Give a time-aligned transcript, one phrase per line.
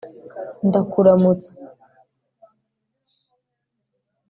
[0.67, 1.49] ndakuramutsa